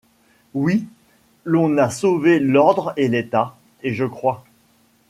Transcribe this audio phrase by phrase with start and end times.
[0.55, 0.87] Oui,
[1.45, 4.43] l'on a sauvé l'ordre et l'état, et je crois